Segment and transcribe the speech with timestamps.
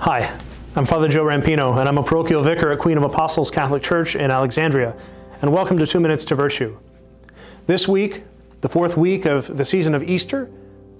[0.00, 0.34] Hi,
[0.76, 4.16] I'm Father Joe Rampino, and I'm a parochial vicar at Queen of Apostles Catholic Church
[4.16, 4.96] in Alexandria.
[5.42, 6.78] And welcome to Two Minutes to Virtue.
[7.66, 8.24] This week,
[8.62, 10.50] the fourth week of the season of Easter,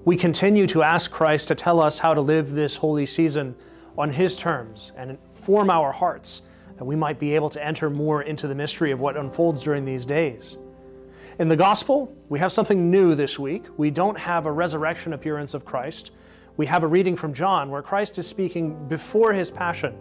[0.05, 3.55] we continue to ask Christ to tell us how to live this holy season
[3.97, 6.43] on His terms and form our hearts
[6.77, 9.83] that we might be able to enter more into the mystery of what unfolds during
[9.83, 10.57] these days.
[11.39, 13.65] In the Gospel, we have something new this week.
[13.77, 16.11] We don't have a resurrection appearance of Christ
[16.61, 19.95] we have a reading from John where Christ is speaking before his passion,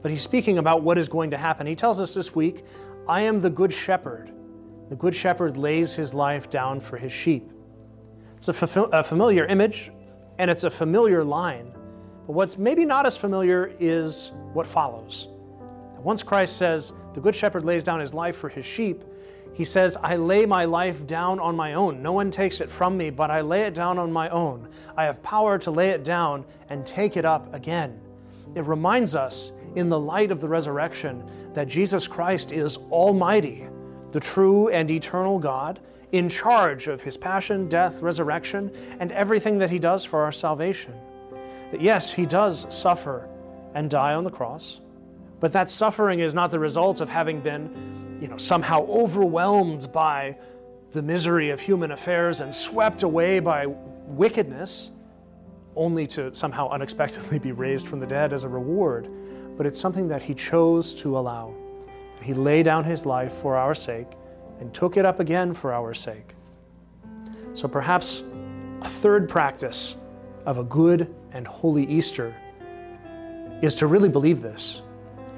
[0.00, 1.66] but he's speaking about what is going to happen.
[1.66, 2.64] He tells us this week,
[3.08, 4.30] I am the good shepherd.
[4.90, 7.50] The good shepherd lays his life down for his sheep.
[8.36, 9.90] It's a, a familiar image
[10.38, 11.72] and it's a familiar line.
[12.28, 15.26] But what's maybe not as familiar is what follows.
[15.96, 19.02] Once Christ says, The good shepherd lays down his life for his sheep,
[19.52, 22.00] he says, I lay my life down on my own.
[22.00, 24.68] No one takes it from me, but I lay it down on my own.
[24.96, 28.00] I have power to lay it down and take it up again.
[28.54, 33.66] It reminds us, in the light of the resurrection, that Jesus Christ is Almighty,
[34.12, 35.80] the true and eternal God,
[36.12, 38.70] in charge of his passion, death, resurrection,
[39.00, 40.94] and everything that he does for our salvation.
[41.72, 43.28] That yes, he does suffer
[43.74, 44.78] and die on the cross,
[45.40, 50.36] but that suffering is not the result of having been you know, somehow overwhelmed by
[50.92, 53.66] the misery of human affairs and swept away by
[54.06, 54.90] wickedness,
[55.76, 59.08] only to somehow unexpectedly be raised from the dead as a reward.
[59.56, 61.54] But it's something that he chose to allow.
[62.22, 64.08] He laid down his life for our sake
[64.60, 66.34] and took it up again for our sake.
[67.52, 68.24] So perhaps
[68.82, 69.96] a third practice
[70.46, 72.34] of a good and holy Easter
[73.62, 74.82] is to really believe this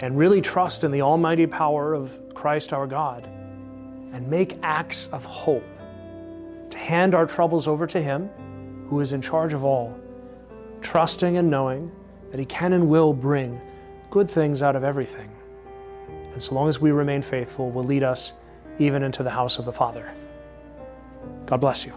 [0.00, 5.24] and really trust in the almighty power of Christ our God and make acts of
[5.24, 5.64] hope
[6.70, 8.28] to hand our troubles over to Him
[8.88, 9.96] who is in charge of all,
[10.80, 11.92] trusting and knowing
[12.30, 13.60] that He can and will bring
[14.10, 15.30] good things out of everything.
[16.32, 18.32] And so long as we remain faithful, will lead us
[18.78, 20.12] even into the house of the Father.
[21.46, 21.92] God bless you.